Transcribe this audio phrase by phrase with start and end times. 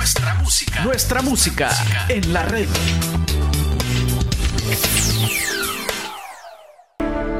[0.00, 0.82] Nuestra música.
[0.82, 1.68] Nuestra música
[2.08, 2.66] en la red.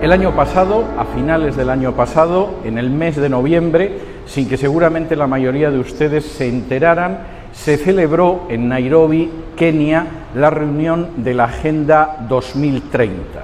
[0.03, 4.59] El año pasado, a finales del año pasado, en el mes de noviembre, sin que
[4.59, 7.21] seguramente la mayoría de ustedes se enteraran,
[7.55, 13.41] se celebró en Nairobi, Kenia, la reunión de la Agenda 2030.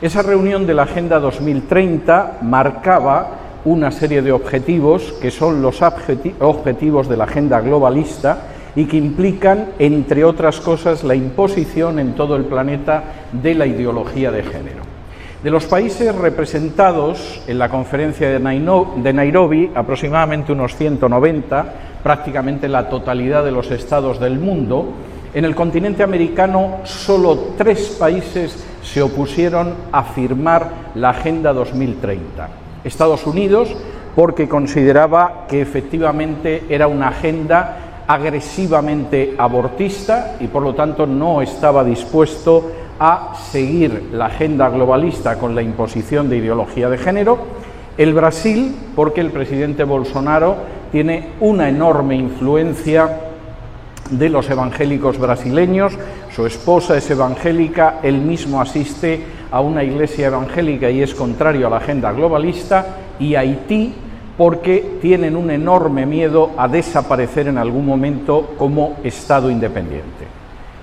[0.00, 7.08] Esa reunión de la Agenda 2030 marcaba una serie de objetivos que son los objetivos
[7.08, 8.38] de la Agenda globalista
[8.76, 14.30] y que implican, entre otras cosas, la imposición en todo el planeta de la ideología
[14.30, 14.82] de género.
[15.42, 23.44] De los países representados en la conferencia de Nairobi, aproximadamente unos 190, prácticamente la totalidad
[23.44, 24.92] de los estados del mundo,
[25.34, 32.65] en el continente americano solo tres países se opusieron a firmar la Agenda 2030.
[32.86, 33.74] Estados Unidos,
[34.14, 41.84] porque consideraba que efectivamente era una agenda agresivamente abortista y por lo tanto no estaba
[41.84, 47.38] dispuesto a seguir la agenda globalista con la imposición de ideología de género,
[47.98, 50.56] el Brasil, porque el presidente Bolsonaro
[50.92, 53.20] tiene una enorme influencia
[54.10, 55.92] de los evangélicos brasileños,
[56.34, 61.70] su esposa es evangélica, él mismo asiste a una iglesia evangélica y es contrario a
[61.70, 62.86] la agenda globalista,
[63.18, 63.94] y Haití,
[64.36, 70.26] porque tienen un enorme miedo a desaparecer en algún momento como Estado independiente.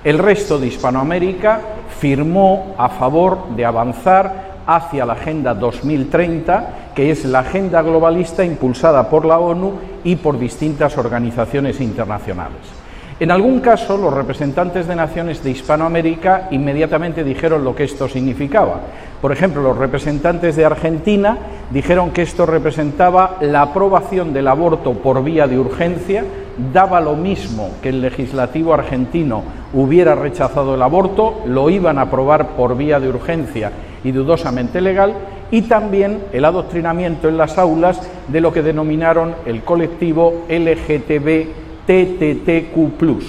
[0.04, 1.62] El resto de Hispanoamérica
[2.00, 9.10] firmó a favor de avanzar hacia la Agenda 2030, que es la agenda globalista impulsada
[9.10, 12.83] por la ONU y por distintas organizaciones internacionales.
[13.20, 18.82] En algún caso, los representantes de naciones de Hispanoamérica inmediatamente dijeron lo que esto significaba.
[19.22, 21.38] Por ejemplo, los representantes de Argentina
[21.70, 26.26] dijeron que esto representaba la aprobación del aborto por vía de urgencia,
[26.74, 32.50] daba lo mismo que el legislativo argentino hubiera rechazado el aborto, lo iban a aprobar
[32.50, 33.72] por vía de urgencia
[34.04, 35.14] y dudosamente legal,
[35.52, 43.22] y también el adoctrinamiento en las aulas de lo que denominaron el colectivo LGTB TTTQ.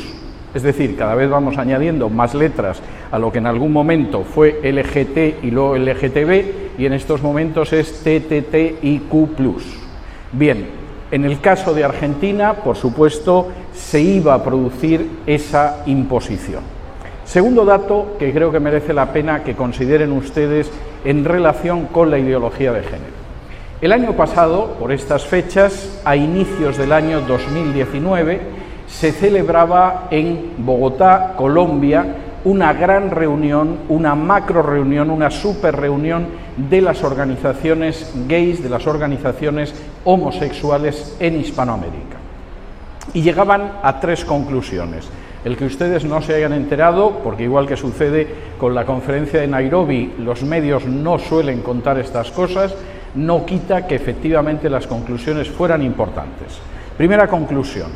[0.54, 4.60] Es decir, cada vez vamos añadiendo más letras a lo que en algún momento fue
[4.62, 9.10] LGT y luego LGTB y en estos momentos es TTTIQ.
[10.32, 10.66] Bien,
[11.10, 16.62] en el caso de Argentina, por supuesto, se iba a producir esa imposición.
[17.24, 20.70] Segundo dato que creo que merece la pena que consideren ustedes
[21.04, 23.23] en relación con la ideología de género.
[23.84, 28.40] El año pasado, por estas fechas, a inicios del año 2019,
[28.86, 32.06] se celebraba en Bogotá, Colombia,
[32.44, 38.86] una gran reunión, una macro reunión, una super reunión de las organizaciones gays, de las
[38.86, 39.74] organizaciones
[40.04, 42.16] homosexuales en Hispanoamérica.
[43.12, 45.06] Y llegaban a tres conclusiones.
[45.44, 49.46] El que ustedes no se hayan enterado, porque igual que sucede con la conferencia de
[49.46, 52.74] Nairobi, los medios no suelen contar estas cosas,
[53.14, 56.58] no quita que efectivamente las conclusiones fueran importantes.
[56.96, 57.90] Primera conclusión,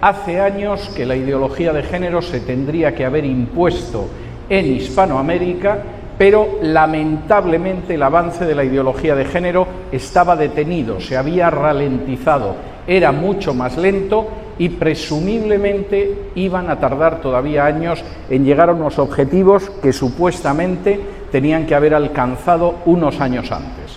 [0.00, 4.06] Hace años que la ideología de género se tendría que haber impuesto
[4.48, 5.78] en Hispanoamérica,
[6.16, 12.54] pero lamentablemente el avance de la ideología de género estaba detenido, se había ralentizado,
[12.86, 19.00] era mucho más lento y presumiblemente iban a tardar todavía años en llegar a unos
[19.00, 21.00] objetivos que supuestamente
[21.32, 23.87] tenían que haber alcanzado unos años antes.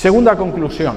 [0.00, 0.94] Segunda conclusión,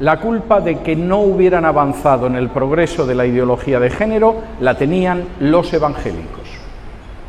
[0.00, 4.34] la culpa de que no hubieran avanzado en el progreso de la ideología de género
[4.58, 6.42] la tenían los evangélicos.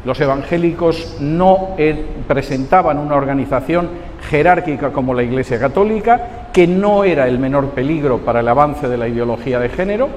[0.06, 3.90] Los evangélicos no eh, presentaban una organización
[4.28, 8.98] jerárquica como la Iglesia Católica, que no era el menor peligro para el avance de
[8.98, 10.10] la ideología de género,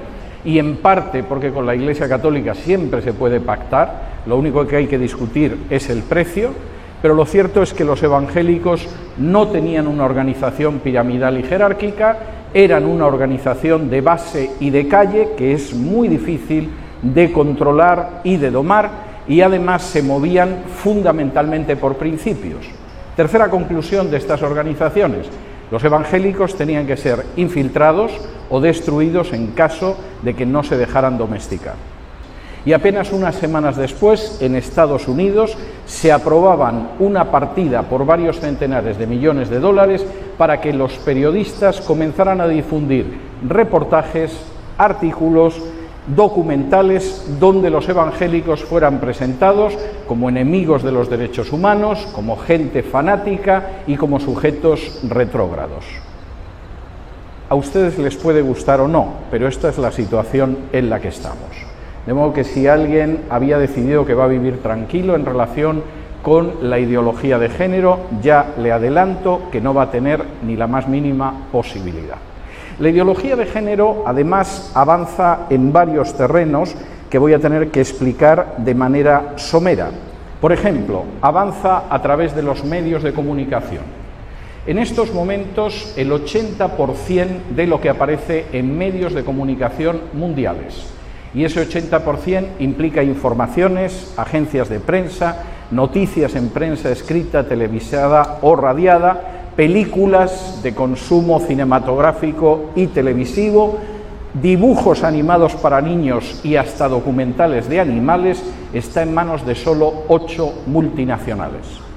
[0.43, 4.77] y en parte porque con la Iglesia Católica siempre se puede pactar, lo único que
[4.77, 6.53] hay que discutir es el precio,
[7.01, 8.87] pero lo cierto es que los evangélicos
[9.17, 12.17] no tenían una organización piramidal y jerárquica,
[12.53, 16.69] eran una organización de base y de calle que es muy difícil
[17.01, 18.89] de controlar y de domar
[19.27, 22.65] y además se movían fundamentalmente por principios.
[23.15, 25.27] Tercera conclusión de estas organizaciones,
[25.69, 28.11] los evangélicos tenían que ser infiltrados
[28.49, 31.96] o destruidos en caso de que no se dejaran domesticar
[32.65, 38.97] y apenas unas semanas después, en Estados Unidos, se aprobaban una partida por varios centenares
[38.97, 40.05] de millones de dólares
[40.37, 43.17] para que los periodistas comenzaran a difundir
[43.47, 44.37] reportajes,
[44.77, 45.61] artículos,
[46.15, 49.77] documentales donde los evangélicos fueran presentados
[50.07, 55.85] como enemigos de los derechos humanos, como gente fanática y como sujetos retrógrados.
[57.49, 61.09] A ustedes les puede gustar o no, pero esta es la situación en la que
[61.09, 61.66] estamos.
[62.07, 65.83] De modo que si alguien había decidido que va a vivir tranquilo en relación
[66.23, 70.67] con la ideología de género, ya le adelanto que no va a tener ni la
[70.67, 72.15] más mínima posibilidad.
[72.79, 76.73] La ideología de género además avanza en varios terrenos
[77.09, 79.89] que voy a tener que explicar de manera somera.
[80.39, 83.83] Por ejemplo, avanza a través de los medios de comunicación.
[84.65, 90.96] En estos momentos, el 80% de lo que aparece en medios de comunicación mundiales,
[91.33, 99.51] y ese 80% implica informaciones, agencias de prensa, noticias en prensa escrita, televisada o radiada,
[99.55, 103.77] películas de consumo cinematográfico y televisivo,
[104.41, 108.41] dibujos animados para niños y hasta documentales de animales,
[108.73, 111.87] está en manos de solo ocho multinacionales.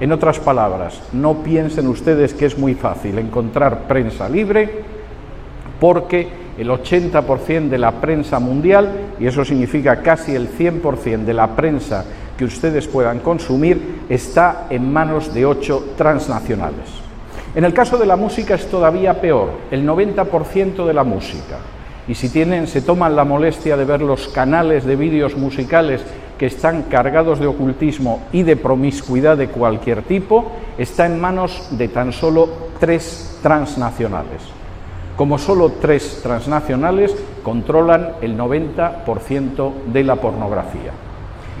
[0.00, 4.82] En otras palabras, no piensen ustedes que es muy fácil encontrar prensa libre
[5.78, 11.56] porque el 80% de la prensa mundial, y eso significa casi el 100% de la
[11.56, 12.04] prensa
[12.36, 16.86] que ustedes puedan consumir, está en manos de ocho transnacionales.
[17.54, 21.56] En el caso de la música es todavía peor, el 90% de la música.
[22.06, 26.02] Y si tienen, se toman la molestia de ver los canales de vídeos musicales
[26.38, 31.88] que están cargados de ocultismo y de promiscuidad de cualquier tipo, está en manos de
[31.88, 34.59] tan solo tres transnacionales.
[35.20, 40.92] Como solo tres transnacionales controlan el 90% de la pornografía.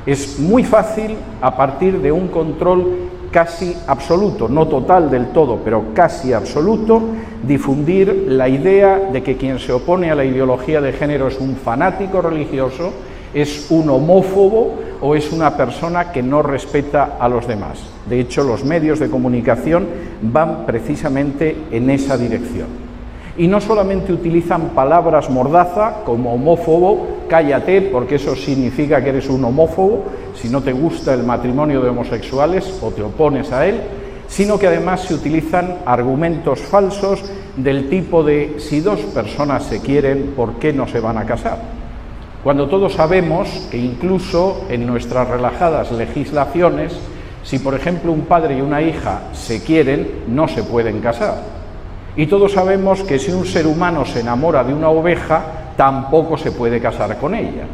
[0.06, 2.86] Es muy fácil, a partir de un control
[3.30, 7.02] casi absoluto, no total del todo, pero casi absoluto,
[7.42, 11.54] difundir la idea de que quien se opone a la ideología de género es un
[11.54, 12.94] fanático religioso,
[13.34, 17.78] es un homófobo o es una persona que no respeta a los demás.
[18.08, 19.86] De hecho, los medios de comunicación
[20.22, 22.88] van precisamente en esa dirección
[23.36, 29.44] y no solamente utilizan palabras mordaza como homófobo, cállate porque eso significa que eres un
[29.44, 30.04] homófobo,
[30.34, 33.80] si no te gusta el matrimonio de homosexuales o te opones a él,
[34.26, 37.24] sino que además se utilizan argumentos falsos
[37.56, 41.58] del tipo de si dos personas se quieren, ¿por qué no se van a casar?
[42.42, 46.98] Cuando todos sabemos que incluso en nuestras relajadas legislaciones,
[47.42, 51.59] si por ejemplo un padre y una hija se quieren, no se pueden casar.
[52.16, 55.42] Y todos sabemos que si un ser humano se enamora de una oveja,
[55.76, 57.64] tampoco se puede casar con ella.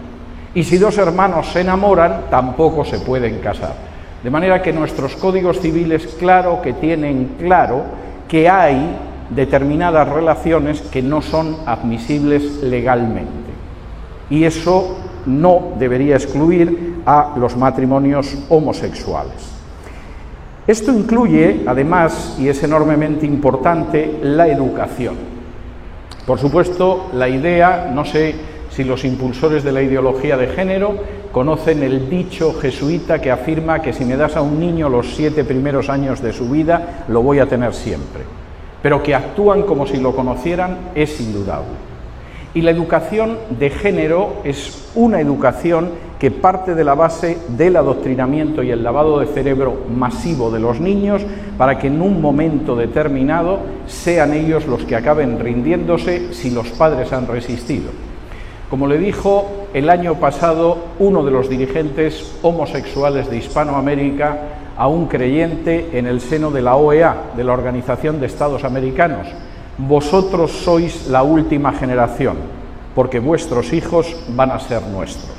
[0.54, 3.74] Y si dos hermanos se enamoran, tampoco se pueden casar.
[4.22, 7.82] De manera que nuestros códigos civiles, claro que tienen claro
[8.28, 8.96] que hay
[9.30, 13.52] determinadas relaciones que no son admisibles legalmente.
[14.30, 14.96] Y eso
[15.26, 19.55] no debería excluir a los matrimonios homosexuales.
[20.66, 25.14] Esto incluye, además, y es enormemente importante, la educación.
[26.26, 28.34] Por supuesto, la idea, no sé
[28.70, 30.96] si los impulsores de la ideología de género
[31.30, 35.44] conocen el dicho jesuita que afirma que si me das a un niño los siete
[35.44, 38.22] primeros años de su vida, lo voy a tener siempre.
[38.82, 41.85] Pero que actúan como si lo conocieran es indudable.
[42.56, 48.62] Y la educación de género es una educación que parte de la base del adoctrinamiento
[48.62, 51.20] y el lavado de cerebro masivo de los niños
[51.58, 57.12] para que en un momento determinado sean ellos los que acaben rindiéndose si los padres
[57.12, 57.90] han resistido.
[58.70, 64.38] Como le dijo el año pasado uno de los dirigentes homosexuales de Hispanoamérica
[64.78, 69.26] a un creyente en el seno de la OEA, de la Organización de Estados Americanos,
[69.78, 72.36] vosotros sois la última generación,
[72.94, 75.36] porque vuestros hijos van a ser nuestros.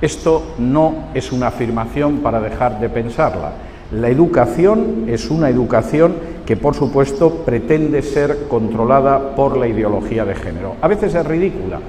[0.00, 3.52] Esto no es una afirmación para dejar de pensarla.
[3.90, 6.14] La educación es una educación
[6.44, 10.76] que, por supuesto, pretende ser controlada por la ideología de género.
[10.82, 11.80] A veces es ridícula.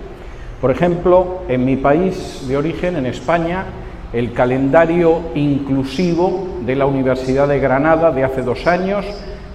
[0.62, 3.66] Por ejemplo, en mi país de origen, en España,
[4.14, 9.06] el calendario inclusivo de la Universidad de Granada de hace dos años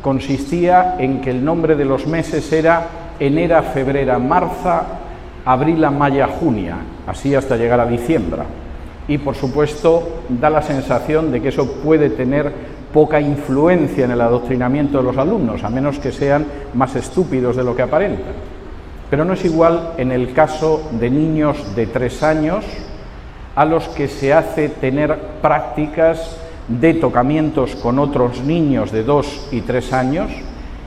[0.02, 2.87] consistía en que el nombre de los meses era
[3.19, 4.83] enera, febrera, marza,
[5.45, 6.76] abril, maya, junia,
[7.07, 8.42] así hasta llegar a diciembre.
[9.09, 12.52] Y por supuesto da la sensación de que eso puede tener
[12.92, 17.64] poca influencia en el adoctrinamiento de los alumnos, a menos que sean más estúpidos de
[17.64, 18.35] lo que aparentan.
[19.09, 22.64] Pero no es igual en el caso de niños de tres años
[23.57, 26.37] a los que se hace tener prácticas
[26.79, 30.31] de tocamientos con otros niños de dos y tres años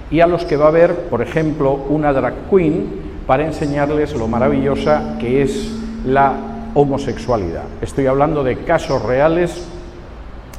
[0.09, 2.87] y a los que va a haber, por ejemplo, una drag queen
[3.27, 5.71] para enseñarles lo maravillosa que es
[6.05, 6.33] la
[6.73, 7.63] homosexualidad.
[7.81, 9.67] Estoy hablando de casos reales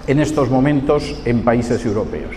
[0.07, 2.37] en estos momentos en países europeos.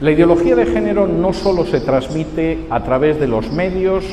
[0.00, 4.04] La ideología de género no solo se transmite a través de los medios,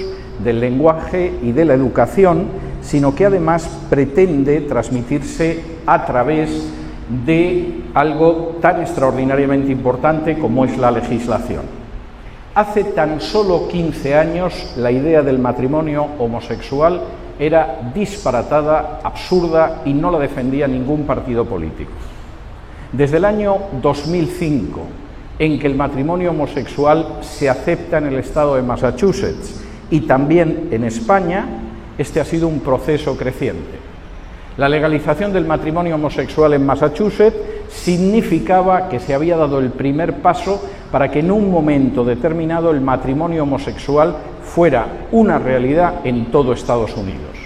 [0.44, 2.46] del lenguaje y de la educación,
[2.82, 6.72] sino que además pretende transmitirse a través
[7.10, 11.64] de algo tan extraordinariamente importante como es la legislación.
[12.56, 17.02] Hace tan solo 15 años la idea del matrimonio homosexual
[17.40, 21.92] era disparatada, absurda y no la defendía ningún partido político.
[22.92, 24.82] Desde el año 2005,
[25.40, 30.84] en que el matrimonio homosexual se acepta en el estado de Massachusetts y también en
[30.84, 31.46] España,
[31.98, 33.79] este ha sido un proceso creciente.
[34.60, 37.38] La legalización del matrimonio homosexual en Massachusetts
[37.70, 40.62] significaba que se había dado el primer paso
[40.92, 46.94] para que en un momento determinado el matrimonio homosexual fuera una realidad en todo Estados
[46.98, 47.38] Unidos.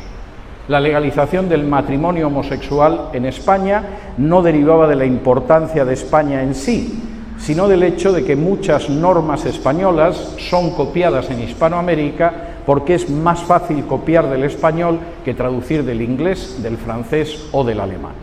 [0.67, 3.83] La legalización del matrimonio homosexual en España
[4.17, 6.99] no derivaba de la importancia de España en sí,
[7.37, 13.43] sino del hecho de que muchas normas españolas son copiadas en Hispanoamérica porque es más
[13.43, 18.13] fácil copiar del español que traducir del inglés, del francés o del alemán.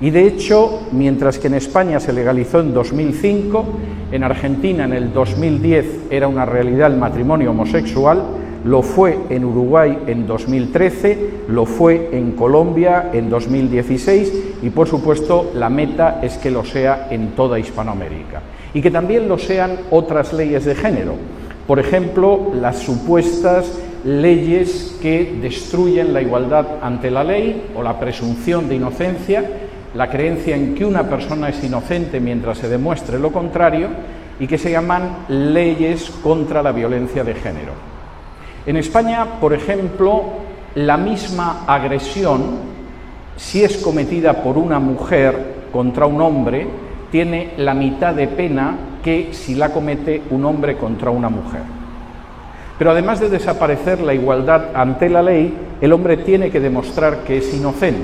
[0.00, 3.64] Y de hecho, mientras que en España se legalizó en 2005,
[4.12, 8.22] en Argentina en el 2010 era una realidad el matrimonio homosexual,
[8.66, 14.32] lo fue en Uruguay en 2013, lo fue en Colombia en 2016
[14.62, 18.42] y por supuesto la meta es que lo sea en toda Hispanoamérica
[18.74, 21.14] y que también lo sean otras leyes de género.
[21.66, 23.66] Por ejemplo, las supuestas
[24.04, 29.44] leyes que destruyen la igualdad ante la ley o la presunción de inocencia,
[29.94, 33.88] la creencia en que una persona es inocente mientras se demuestre lo contrario
[34.38, 37.72] y que se llaman leyes contra la violencia de género.
[38.64, 40.22] En España, por ejemplo,
[40.76, 42.76] la misma agresión,
[43.36, 46.66] si es cometida por una mujer contra un hombre,
[47.10, 51.60] tiene la mitad de pena que si la comete un hombre contra una mujer.
[52.76, 57.38] Pero además de desaparecer la igualdad ante la ley, el hombre tiene que demostrar que
[57.38, 58.02] es inocente.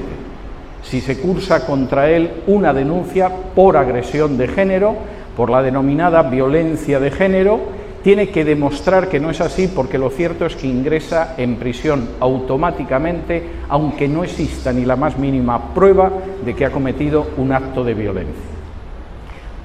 [0.84, 4.94] Si se cursa contra él una denuncia por agresión de género,
[5.36, 7.58] por la denominada violencia de género,
[8.04, 12.10] tiene que demostrar que no es así porque lo cierto es que ingresa en prisión
[12.20, 16.12] automáticamente, aunque no exista ni la más mínima prueba
[16.44, 18.51] de que ha cometido un acto de violencia.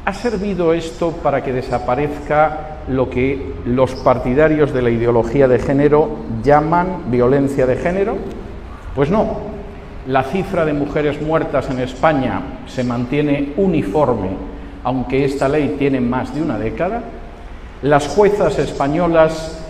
[0.08, 6.20] ¿Ha servido esto para que desaparezca lo que los partidarios de la ideología de género
[6.42, 8.16] llaman violencia de género?
[8.96, 9.40] Pues no.
[10.08, 14.30] La cifra de mujeres muertas en España se mantiene uniforme,
[14.86, 17.04] aunque esta ley tiene más de una década.
[17.82, 19.62] Las juezas españolas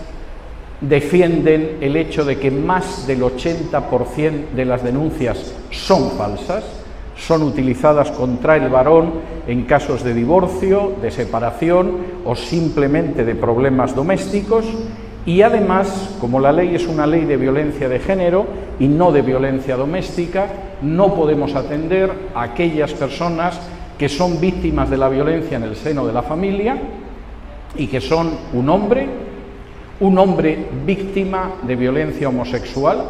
[0.80, 6.62] defienden el hecho de que más del 80% de las denuncias son falsas
[7.18, 9.12] son utilizadas contra el varón
[9.46, 14.64] en casos de divorcio, de separación o simplemente de problemas domésticos
[15.28, 18.46] y además, como la ley es una ley de violencia de género
[18.78, 20.46] y no de violencia doméstica,
[20.80, 23.60] no podemos atender a aquellas personas
[23.98, 26.78] que son víctimas de la violencia en el seno de la familia
[27.76, 29.06] y que son un hombre,
[30.00, 33.04] un hombre víctima de violencia homosexual,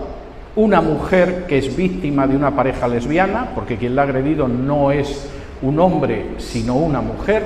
[0.57, 4.90] una mujer que es víctima de una pareja lesbiana, porque quien la ha agredido no
[4.90, 5.28] es
[5.62, 7.43] un hombre, sino una mujer,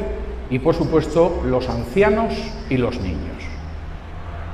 [0.50, 2.34] y por supuesto los ancianos
[2.68, 3.32] y los niños.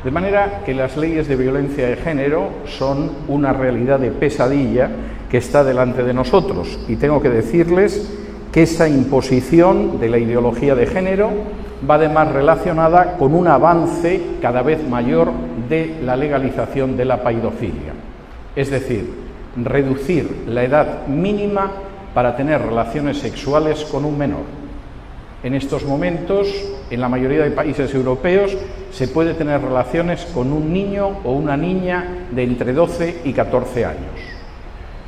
[0.04, 4.90] De manera que las leyes de violencia de género son una realidad de pesadilla
[5.28, 6.78] que está delante de nosotros.
[6.88, 8.08] Y tengo que decirles
[8.52, 11.30] que esa imposición de la ideología de género
[11.88, 15.32] va además relacionada con un avance cada vez mayor
[15.68, 17.97] de la legalización de la paidofilia
[18.58, 19.08] es decir,
[19.54, 21.70] reducir la edad mínima
[22.12, 24.42] para tener relaciones sexuales con un menor.
[25.44, 26.48] En estos momentos,
[26.90, 28.56] en la mayoría de países europeos,
[28.90, 33.84] se puede tener relaciones con un niño o una niña de entre 12 y 14
[33.84, 34.18] años.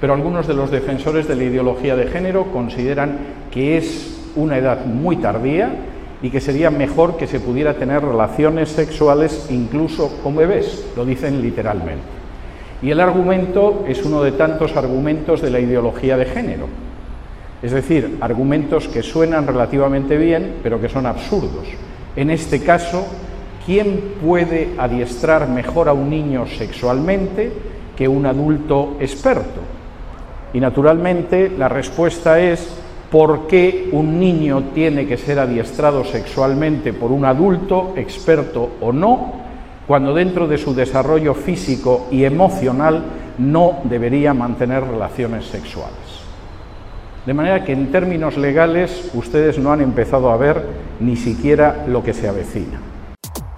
[0.00, 3.18] Pero algunos de los defensores de la ideología de género consideran
[3.50, 5.74] que es una edad muy tardía
[6.22, 11.42] y que sería mejor que se pudiera tener relaciones sexuales incluso con bebés, lo dicen
[11.42, 12.19] literalmente.
[12.82, 16.66] Y el argumento es uno de tantos argumentos de la ideología de género.
[17.62, 21.66] Es decir, argumentos que suenan relativamente bien, pero que son absurdos.
[22.16, 23.06] En este caso,
[23.66, 27.52] ¿quién puede adiestrar mejor a un niño sexualmente
[27.96, 29.60] que un adulto experto?
[30.54, 32.66] Y naturalmente la respuesta es
[33.10, 39.49] ¿por qué un niño tiene que ser adiestrado sexualmente por un adulto, experto o no,
[39.90, 43.02] cuando dentro de su desarrollo físico y emocional
[43.38, 45.98] no debería mantener relaciones sexuales.
[47.26, 50.64] De manera que en términos legales ustedes no han empezado a ver
[51.00, 52.80] ni siquiera lo que se avecina.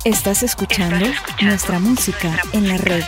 [0.06, 1.04] Estás escuchando
[1.42, 3.02] nuestra música en la red.